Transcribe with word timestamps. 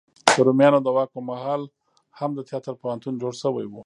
د 0.35 0.37
روميانو 0.47 0.79
د 0.83 0.87
واک 0.95 1.09
په 1.13 1.21
مهال 1.29 1.61
هم 2.19 2.31
د 2.35 2.39
تیاتر 2.49 2.73
پوهنتون 2.81 3.13
جوړ 3.21 3.33
شوی 3.43 3.65
و. 3.67 3.73